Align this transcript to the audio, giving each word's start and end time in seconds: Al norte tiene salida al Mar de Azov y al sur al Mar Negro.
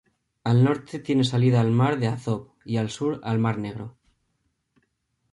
Al 0.43 0.63
norte 0.63 0.97
tiene 0.97 1.23
salida 1.23 1.61
al 1.61 1.69
Mar 1.69 1.99
de 1.99 2.07
Azov 2.07 2.53
y 2.65 2.77
al 2.77 2.89
sur 2.89 3.21
al 3.23 3.37
Mar 3.37 3.59
Negro. 3.59 3.99